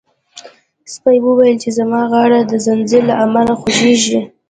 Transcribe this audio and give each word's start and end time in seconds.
سپي 0.93 1.17
وویل 1.23 1.57
چې 1.63 1.69
زما 1.77 2.01
غاړه 2.11 2.39
د 2.45 2.53
زنځیر 2.65 3.01
له 3.09 3.15
امله 3.25 3.53
خوږیږي. 3.59 4.21